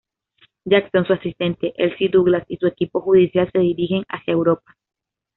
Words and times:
Jackson, 0.65 1.05
su 1.05 1.13
asistente 1.13 1.73
Elsie 1.77 2.09
Douglas 2.09 2.43
y 2.47 2.57
su 2.57 2.65
equipo 2.65 3.01
judicial 3.01 3.47
se 3.51 3.59
dirigen 3.59 4.03
hacia 4.07 4.33
Europa. 4.33 4.75